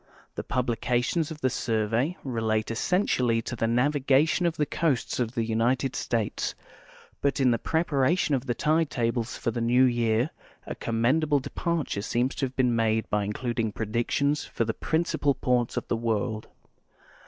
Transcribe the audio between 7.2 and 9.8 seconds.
but in the preparation of the tide tables for the